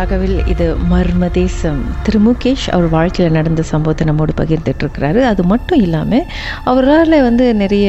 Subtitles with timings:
[0.00, 1.80] ராகவில் இது மர்ம தேசம்.
[2.02, 6.26] திரு முகேஷ் அவர் வாழ்க்கையில் நடந்த சம்பவத்தை நம்மோடு பகிர்ந்துட்டு இருக்கிறாரு அது மட்டும் இல்லாமல்
[6.64, 7.88] அவரால் வந்து நிறைய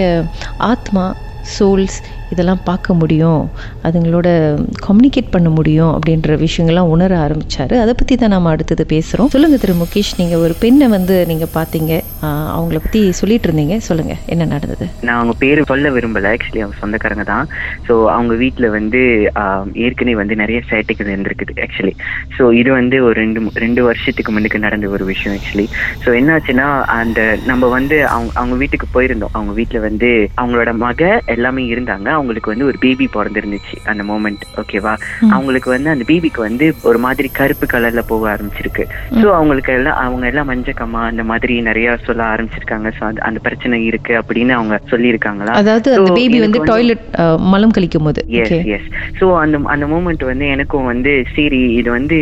[0.72, 1.06] ஆத்மா
[1.54, 2.00] சோல்ஸ்
[2.34, 3.42] இதெல்லாம் பார்க்க முடியும்
[3.88, 4.28] அதுங்களோட
[4.88, 9.76] கம்யூனிகேட் பண்ண முடியும் அப்படின்ற விஷயங்கள்லாம் உணர ஆரம்பித்தார் அதை பற்றி தான் நம்ம அடுத்தது பேசுகிறோம் சொல்லுங்கள் திரு
[9.82, 11.92] முகேஷ் நீங்கள் ஒரு பெண்ணை வந்து நீங்கள் பார்த்தீங்க.
[12.56, 13.76] அவங்கள பற்றி சொல்லிட்டு இருந்தீங்க.
[13.88, 14.86] சொல்லுங்கள் என்ன நடந்தது?
[15.08, 16.32] நான் அவங்க பேர் சொல்ல விரும்பல.
[16.36, 17.46] ஆக்சுவலி அவங்க சொந்தக்காரங்க தான்.
[17.88, 19.02] ஸோ அவங்க வீட்டில் வந்து
[19.86, 21.94] ஏற்கனவே வந்து நிறைய சேட்டைகள் இருந்திருக்குது ஆக்சுவலி
[22.38, 25.68] ஸோ இது வந்து ஒரு ரெண்டு ரெண்டு வருஷத்துக்கு முன்னுக்கு நடந்த ஒரு விஷயம் ஆக்சுவலி
[26.04, 26.68] ஸோ என்னாச்சுன்னா
[27.00, 27.20] அந்த
[27.52, 29.34] நம்ம வந்து அவங்க அவங்க வீட்டுக்கு போயிருந்தோம்.
[29.38, 30.10] அவங்க வீட்டில் வந்து
[30.42, 31.02] அவங்களோட மக
[31.36, 32.08] எல்லாமே இருந்தாங்க.
[32.22, 34.96] அவங்களுக்கு வந்து ஒரு பேபி பிறந்திருந்துச்சு அந்த மூமெண்ட் ஓகேவா
[35.36, 38.84] அவங்களுக்கு வந்து அந்த பேபிக்கு வந்து ஒரு மாதிரி கருப்பு கலர்ல போக ஆரம்பிச்சிருக்கு.
[39.22, 42.88] ஸோ அவங்களுக்கு எல்லாம் அவங்க எல்லாம் மஞ்சக்கம்மா அந்த மாதிரி நிறைய சொல்ல ஆரம்பிச்சிருக்காங்க.
[42.98, 45.54] ஸோ அந்த பிரச்சனை இருக்கு அப்படின்னு அவங்க சொல்லியிருக்காங்களா?
[45.62, 47.04] அதாவது அந்த So, பேபி வந்து டாய்லெட்
[47.54, 48.88] மலம் கழிக்கும் போது எஸ் எஸ்
[49.20, 52.18] ஸோ அந்த அந்த மூமெண்ட் வந்து எனக்கும் வந்து சரி இது வந்து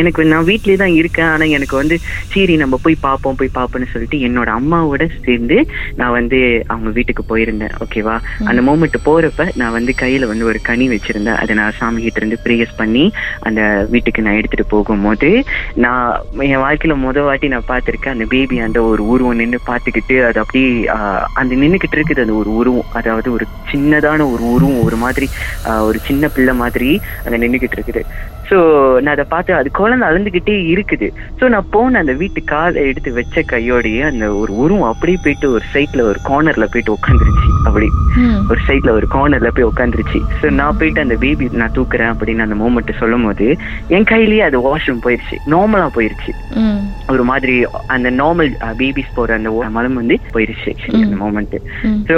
[0.00, 1.30] எனக்கு நான் வீட்லயே தான் இருக்கேன்.
[1.34, 1.96] ஆனா எனக்கு வந்து
[2.34, 5.58] சரி நம்ம போய் பார்ப்போம் போய் பார்ப்போம்னு சொல்லிட்டு என்னோட அம்மாவோட சேர்ந்து
[6.00, 6.40] நான் வந்து
[6.72, 7.74] அவங்க வீட்டுக்கு போயிருந்தேன்.
[7.84, 8.16] ஓகேவா
[8.50, 11.38] அந்த மூமெண்ட் போறப்ப நான் வந்து கையில வந்து ஒரு கனி வச்சிருந்தேன்.
[11.42, 13.04] அதை நான் சாமி கிட்ட இருந்து ப்ரேயர்ஸ் பண்ணி
[13.48, 13.60] அந்த
[13.92, 15.30] வீட்டுக்கு நான் எடுத்துட்டு போகும்போது
[15.84, 16.08] நான்
[16.50, 18.16] என் வாழ்க்கையில முத வாட்டி நான் பார்த்திருக்கேன்.
[18.16, 20.68] அந்த பேபி அந்த ஒரு உருவம் நின்று பார்த்துக்கிட்டு அது அப்படியே
[21.42, 22.24] அந்த நின்றுக்கிட்டு இருக்குது.
[22.24, 22.90] அந்த ஒரு உருவம்.
[23.00, 25.28] அதாவது ஒரு சின்னதான ஒரு உருவம் ஒரு மாதிரி
[25.88, 26.90] ஒரு சின்ன பிள்ளை மாதிரி
[27.24, 28.02] அங்க நின்றுக்கிட்டு இருக்குது.
[28.50, 28.58] ஸோ
[29.02, 31.08] நான் அதை பார்த்து அது குழந்தை அழுந்துகிட்டே இருக்குது.
[31.40, 35.64] ஸோ நான் போன அந்த வீட்டு காலை எடுத்து வச்ச கையோடையே அந்த ஒரு உருவம் அப்படியே போயிட்டு ஒரு
[35.74, 37.88] சைட்ல ஒரு கார்னர்ல போயிட்டு உட்காந்துருச்சு அப்படி.
[38.52, 42.56] ஒரு சைட்ல ஒரு கார்னர்ல போய் உட்காந்துருச்சு ஸோ நான் போயிட்டு அந்த பேபி நான் தூக்குறேன் அப்படின்னு அந்த
[42.62, 43.46] மூமெண்ட் சொல்லும் போது
[43.96, 45.36] என் கையிலேயே அது வாஷ்ரூம் போயிருச்சு.
[45.52, 46.32] நார்மலா போயிருச்சு.
[47.12, 47.54] ஒரு மாதிரி
[47.94, 51.56] அந்த நார்மல் பேபிஸ் போற அந்த மலம் வந்து போயிருச்சு அந்த மூமெண்ட்
[52.08, 52.16] ஸோ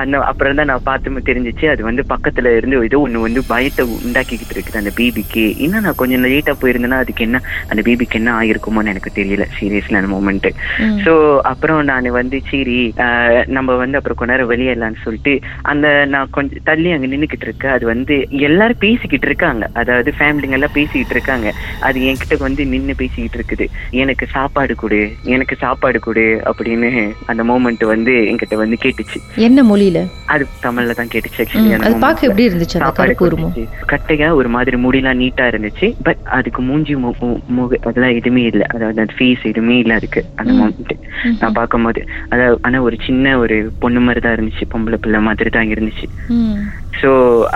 [0.00, 1.66] அந்த அப்புறம் தான் நான் பார்த்து தெரிஞ்சிச்சு.
[1.74, 6.24] அது வந்து பக்கத்துல இருந்து ஏதோ ஒண்ணு வந்து பயத்தை உண்டாக்கிக்கிட்டு இருக்குது அந்த பேபிக்கு இன்னும் நான் கொஞ்சம்
[6.34, 9.46] லேட்டா போயிருந்தேன்னா அதுக்கு என்ன அந்த பேபிக்கு என்ன ஆயிருக்குமோன்னு எனக்கு தெரியல.
[9.58, 10.48] சீரியஸ்ல அந்த மூமெண்ட்
[11.06, 11.14] ஸோ
[11.52, 12.78] அப்புறம் நான் வந்து சரி
[13.56, 15.32] நம்ம வந்து அப்புறம் நேரம் வெளியேறலாம்னு சொல்லிட்டு
[15.72, 19.64] அந்த நான் கொஞ்சம் தள்ளி அங்க நின்னுக்கிட்டு இருக்கேன் அது வந்து எல்லாரும் பேசிக்கிட்டு இருக்காங்க.
[19.74, 21.48] அதாவது ஃபேமிலிங்க எல்லாம் பேசிக்கிட்டு இருக்காங்க.
[21.80, 23.66] அது என்கிட்ட வந்து நின்னு பேசிக்கிட்டு இருக்குது.
[24.02, 25.00] எனக்கு சாப்பாடு கொடு
[25.34, 26.90] எனக்கு சாப்பாடு கொடு அப்படின்னு
[27.26, 29.18] அந்த மூமெண்ட் வந்து என்கிட்ட வந்து கேட்டுச்சு.
[29.48, 30.00] என்ன மொழியில?
[30.26, 32.28] அது தமிழ்ல தான் கேட்டுச்சு actually ம், அந்த அது moment பார்க்க ல.
[32.28, 33.14] எப்படி இருந்துச்சு சாப்பாடு.
[33.92, 35.86] கட்டையா ஒரு மாதிரி முடியெல்லாம் நீட்டா இருந்துச்சு.
[36.02, 36.94] பட் அதுக்கு மூஞ்சி
[37.56, 38.64] முக அதெல்லாம் எதுவுமே இல்ல.
[38.74, 40.94] அதாவது அந்த ஃபேஸ் எதுவுமே இல்ல அதுக்கு அந்த மூமெண்ட்
[41.40, 42.00] நான் பார்க்கும்போது.
[42.32, 44.64] அதாவது ஆனா ஒரு சின்ன ஒரு பொண்ணு மாதிரி தான் இருந்துச்சு.
[44.72, 45.95] பொம்பளை பிள்ளை மாதிரி தான் இருந்துச்சு.
[46.28, 46.72] 嗯。
[47.00, 47.10] ஸோ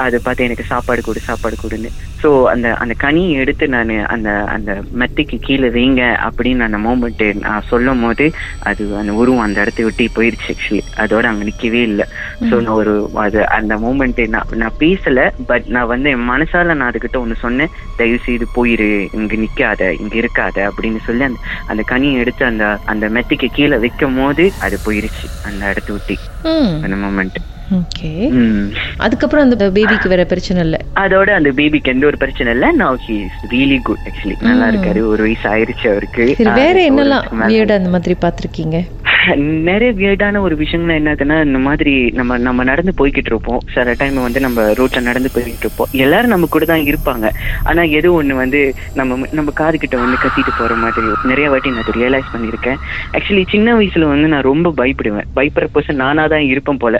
[0.04, 1.90] அதை பார்த்து எனக்கு சாப்பாடு கொடு சாப்பாடு கொடுன்னு.
[2.22, 4.70] ஸோ அந்த அந்த கனியை எடுத்து நான் அந்த அந்த
[5.00, 8.24] மெத்தைக்கு கீழே வைங்க அப்படின்னு அந்த மூமெண்ட் நான் சொல்லும் போது
[8.70, 12.06] அது அந்த உருவம் அந்த இடத்த விட்டு போயிருச்சு ஆக்சுவலி அதோட அங்க நிக்கவே இல்லை.
[12.48, 16.90] ஸோ நான் ஒரு அது அந்த மூமெண்ட் நான் நான் பேசல பட் நான் வந்து என் மனசால நான்
[16.90, 17.72] அதுகிட்ட ஒன்று சொன்னேன்.
[18.00, 23.08] தயவு செய்து போயிரு இங்க நிக்காத இங்க இருக்காத அப்படின்னு சொல்லி அந்த அந்த கனியை எடுத்து அந்த அந்த
[23.16, 26.16] மெத்தைக்கு கீழே வைக்கும் போது அது போயிருச்சு அந்த இடத்த விட்டு.
[26.84, 27.40] அந்த மூமெண்ட்
[27.78, 28.08] ஓகே.
[28.36, 28.64] ம்.
[29.30, 30.76] அதுக்கப்புறம் அந்த பேபிக்கு வேற பிரச்சனை இல்ல.
[30.94, 32.72] அதோட அந்த பேபிக்கு எந்த ஒரு பிரச்சனை இல்ல.
[32.72, 35.06] Now he is really good actually நல்லா இருக்காரு.
[35.06, 36.36] ஒரு வயசு ஆயிருச்சு அவருக்கு.
[36.54, 37.24] வேற என்னெல்லாம்.
[37.40, 38.84] வியர்டா அந்த மாதிரி பார்த்திருக்கீங்க?
[39.36, 43.60] நிறைய வியர்டான ஒரு விஷயங்கள் என்னதுன்னா இந்த மாதிரி நம்ம நம்ம நடந்து போய்கிட்டு இருப்போம்.
[43.74, 45.88] சில டைம் வந்து நம்ம ரோட்ல நடந்து போய்கிட்டு இருப்போம்.
[45.92, 47.28] எல்லாரும் நம்ம கூட தான் இருப்பாங்க.
[47.64, 51.90] ஆனா எது ஒண்ணு வந்து நம்ம நம்ம காது கிட்ட வந்து கத்திட்டு போற மாதிரி நிறைய வாட்டி நான்
[51.92, 52.76] ரியலைஸ் பண்ணியிருக்கேன்.
[53.12, 55.26] ஆக்சுவலி சின்ன வயசுல வந்து நான் ரொம்ப பயப்படுவேன்.
[55.36, 56.98] பயப்படுற பர்சன் நானா தான் இருப்பேன் போல.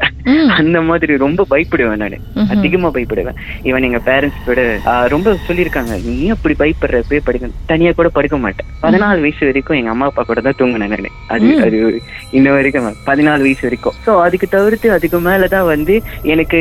[0.48, 2.48] அந்த மாதிரி ரொம்ப பயப்படுவேன் நான்.
[2.48, 3.38] அதிகமா பயப்படுவேன்.
[3.62, 7.02] ஈவன் எங்க பேரண்ட்ஸ் கூட ரொம்ப சொல்லியிருக்காங்க நீ அப்படி பயப்படுற?
[7.08, 8.66] போய் படுக்க தனியா கூட படுக்க மாட்டேன்.
[8.82, 11.10] பதினாலு வயசு வரைக்கும் எங்க அம்மா அப்பா கூட தான் தூங்கினேன் நானு.
[11.26, 11.62] அது.
[11.62, 12.00] அது
[12.38, 13.96] இன்ன வரைக்கும் பதினாலு வயசு வரைக்கும்.
[14.06, 15.94] சோ அதுக்கு தவிர்த்து அதுக்கு மேலதான் வந்து
[16.34, 16.60] எனக்கு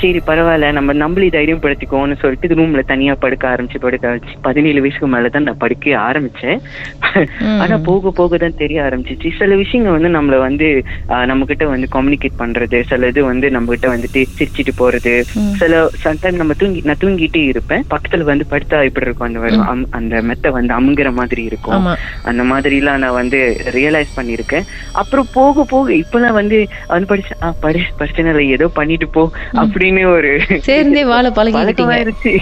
[0.00, 5.10] சரி பரவாயில்ல நம்ம நம்மளே தைரியம் படுத்திக்கோன்னு சொல்லிட்டு ரூம்ல தனியா படுக்க ஆரம்பிச்சு படுக்க ஆரம்பிச்சு பதினேழு வயசுக்கு
[5.14, 6.60] மேலதான் நான் படுக்க ஆரம்பிச்சேன்.
[7.62, 9.28] ஆனா போக போக தான் தெரிய ஆரம்பிச்சிச்சு.
[9.40, 10.68] சில விஷயங்கள் வந்து நம்மள வந்து
[11.30, 15.14] நம்ம கிட்ட வந்து கம்யூனிகேட் பண்றது சில இது வந்து நம்ம கிட்ட வந்துட்டு சிரிச்சிட்டு போறது.
[15.60, 17.84] சில சம்டைம் நம்ம தூங்கி நான் தூங்கிட்டே இருப்பேன்.
[17.92, 19.26] பக்கத்துல வந்து படுத்தா இப்படி இருக்கும்?
[19.72, 21.86] அந்த அந்த மெத்த வந்து அமுங்குற மாதிரி இருக்கும்.
[22.30, 23.40] அந்த மாதிரி எல்லாம் நான் வந்து
[23.76, 29.08] ரியலைஸ் பண்ணிருக்கேன் அப்புறம் போக போக இப்பெல்லாம் வந்து வந்து படிச்சு ஆ படி பிரச்சனை இல்லை ஏதோ பண்ணிட்டு
[29.10, 29.22] போ
[29.60, 30.30] அப்படின்னு ஒரு
[30.66, 32.32] சேர்ந்தே வாழ பழக்கமாயிருச்சு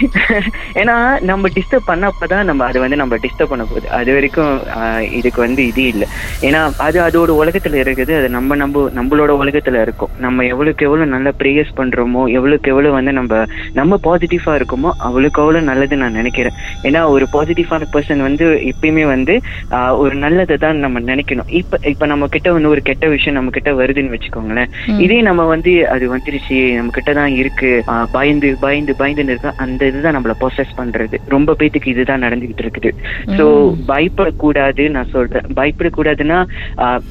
[0.79, 0.95] ஏன்னா
[1.29, 3.87] நம்ம டிஸ்டர்ப் பண்ணப்பதான் நம்ம அது வந்து நம்ம டிஸ்டர்ப் பண்ண போகுது.
[3.97, 6.03] அது வரைக்கும் ஆஹ், இதுக்கு வந்து இது இல்ல.
[6.43, 8.11] ஏன்னா அது அதோட உலகத்துல இருக்குது.
[8.15, 10.11] அது நம்ம நம்ம நம்மளோட உலகத்துல இருக்கும்.
[10.19, 13.41] நம்ம எவ்வளவுக்கு எவ்வளவு நல்ல ப்ரேயர்ஸ் பண்றோமோ எவ்வளவுக்கு எவ்வளவு வந்து நம்ம
[13.73, 14.27] நம்ம பாசிட்டிவா
[14.59, 16.57] இருக்கோமோ அவ்வளவுக்கு அவ்வளவு நல்லது நான் நினைக்கிறேன்.
[16.83, 17.57] ஏன்னா ஒரு பாசிட்டிவான
[17.93, 19.35] பர்சன் வந்து எப்பயுமே வந்து
[19.75, 21.49] ஆஹ், ஒரு நல்லதை தான் நம்ம நினைக்கணும்.
[21.59, 24.71] இப்ப இப்ப நம்ம கிட்ட வந்து ஒரு கெட்ட விஷயம் நம்ம கிட்ட வருதுன்னு வச்சுக்கோங்களேன்.
[25.05, 27.71] இதே நம்ம வந்து அது வந்துருச்சு நம்ம கிட்ட தான் இருக்கு
[28.15, 31.17] பயந்து பயந்து பயந்துன்னு இருக்கா அந்த இதுதான் நம்மள ப்ரொசஸ் பண்றது.
[31.35, 32.91] ரொம்ப பேத்துக்கு இதுதான் நடந்துகிட்டு இருக்குது.
[33.37, 33.45] சோ
[33.91, 35.47] பயப்படக்கூடாது நான் சொல்றேன்.
[35.59, 36.39] பயப்படக்கூடாதுன்னா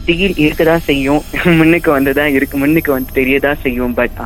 [0.08, 1.22] திகில் இருக்கதான் செய்யும்.
[1.60, 3.94] முன்னுக்கு வந்துதான் இருக்கு முன்னுக்கு வந்து தெரியதான் செய்யும்.
[4.00, 4.16] பட்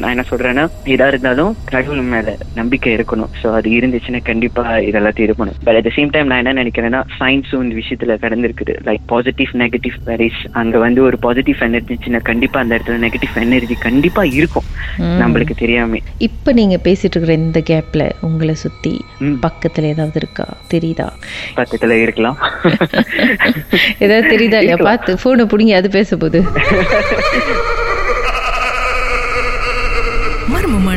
[0.00, 0.64] நான் என்ன சொல்றேன்னா
[0.94, 3.32] இதா இருந்தாலும் கடவுள் மேல நம்பிக்கை இருக்கணும்.
[3.42, 5.58] சோ அது இருந்துச்சுன்னா கண்டிப்பா இதெல்லாத்தையும் இருக்கணும்.
[5.66, 8.74] பட் அட் சேம் டைம் நான் என்ன நினைக்கிறேன்னா சயின்ஸும் இந்த விஷயத்துல கடந்திருக்குது.
[8.88, 14.24] லைக் பாசிட்டிவ் நெகட்டிவ் வெரிஸ் அங்க வந்து ஒரு பாசிட்டிவ் எனர்ஜிச்சுன்னா கண்டிப்பா அந்த இடத்துல நெகட்டிவ் எனர்ஜி கண்டிப்பா
[14.24, 14.62] இருக்கும்.
[14.98, 15.96] நம்மளுக்கு தெரியாம.
[16.18, 19.04] இப்ப நீங்க பேசிட்டு இருக்கிற இந்த கேப்ல உங்களை சுத்தி.
[19.20, 20.46] பக்கத்துல ஏதாவது இருக்கா?
[20.70, 21.08] தெரியுதா?
[21.56, 22.38] பக்கத்துல இருக்கலாம்.
[23.98, 24.40] ஏதாவது தெரியுதா?
[24.40, 26.44] இல்லையா பார்த்து போனை பிடிங்கி அது பேச போகுது.